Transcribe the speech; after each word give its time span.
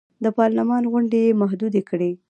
د 0.23 0.25
پارلمان 0.37 0.83
غونډې 0.91 1.19
یې 1.27 1.37
محدودې 1.41 1.81
کړې. 1.89 2.11